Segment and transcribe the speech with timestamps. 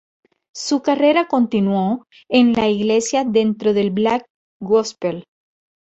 [0.55, 4.25] Su carrera continuó en la iglesia dentro del black
[4.59, 5.25] gospel.